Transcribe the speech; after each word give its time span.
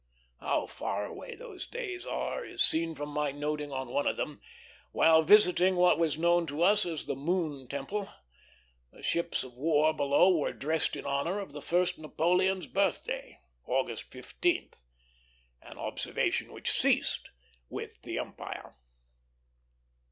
How 0.39 0.65
far 0.65 1.05
away 1.05 1.35
those 1.35 1.67
days 1.67 2.07
are 2.07 2.43
is 2.43 2.63
seen 2.63 2.95
from 2.95 3.09
my 3.09 3.31
noting 3.31 3.71
on 3.71 3.89
one 3.89 4.07
of 4.07 4.17
them, 4.17 4.41
while 4.91 5.21
visiting 5.21 5.75
what 5.75 5.99
was 5.99 6.17
known 6.17 6.47
to 6.47 6.63
us 6.63 6.87
as 6.87 7.05
the 7.05 7.15
Moon 7.15 7.67
Temple, 7.67 8.05
that 8.89 8.97
the 8.97 9.03
ships 9.03 9.43
of 9.43 9.59
war 9.59 9.93
below 9.93 10.35
were 10.35 10.53
dressed 10.53 10.95
in 10.95 11.05
honor 11.05 11.39
of 11.39 11.51
the 11.53 11.61
first 11.61 11.99
Napoleon's 11.99 12.65
birthday, 12.65 13.41
August 13.67 14.09
15th; 14.09 14.73
an 15.61 15.77
observance 15.77 16.41
which 16.47 16.71
ceased 16.81 17.29
with 17.69 18.01
the 18.01 18.17
empire. 18.17 18.73